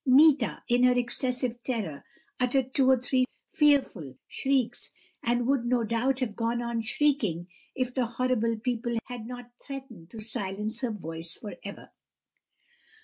"Meeta, 0.03 0.63
in 0.67 0.81
her 0.81 0.97
excessive 0.97 1.61
terror, 1.61 2.03
uttered 2.39 2.73
two 2.73 2.89
or 2.89 2.99
three 2.99 3.23
fearful 3.53 4.15
shrieks; 4.27 4.89
and 5.21 5.45
would, 5.45 5.63
no 5.63 5.83
doubt, 5.83 6.21
have 6.21 6.35
gone 6.35 6.59
on 6.59 6.81
shrieking, 6.81 7.47
if 7.75 7.93
the 7.93 8.07
horrible 8.07 8.57
people 8.57 8.95
had 9.03 9.27
not 9.27 9.51
threatened 9.63 10.09
to 10.09 10.19
silence 10.19 10.81
her 10.81 10.89
voice 10.89 11.37
for 11.37 11.53
ever. 11.63 11.91